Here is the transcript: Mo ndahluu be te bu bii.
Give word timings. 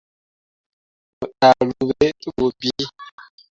Mo 1.17 1.25
ndahluu 1.31 1.91
be 1.97 2.07
te 2.19 2.27
bu 2.35 2.45
bii. 2.59 2.85